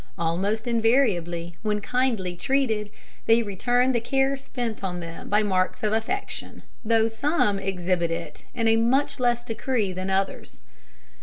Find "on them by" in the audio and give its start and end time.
4.83-5.43